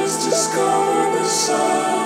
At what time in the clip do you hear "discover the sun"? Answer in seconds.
0.30-1.97